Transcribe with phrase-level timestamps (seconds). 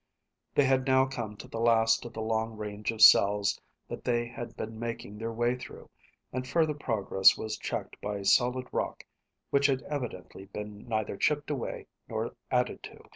[0.55, 4.25] They had now come to the last of the long range of cells that they
[4.27, 5.91] had been making their way through,
[6.33, 9.03] and further progress was checked by solid rock
[9.51, 13.03] which had evidently been neither chipped away nor added to.